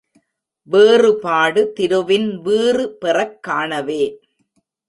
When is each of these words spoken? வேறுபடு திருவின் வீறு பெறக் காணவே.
வேறுபடு 0.63 1.73
திருவின் 1.79 2.41
வீறு 2.41 2.97
பெறக் 2.97 3.43
காணவே. 3.43 4.19